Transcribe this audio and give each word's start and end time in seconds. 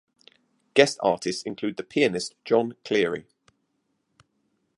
Guest 0.73 0.97
artists 1.03 1.43
included 1.43 1.77
the 1.77 1.83
pianist 1.83 2.33
Jon 2.43 2.73
Cleary. 2.83 3.27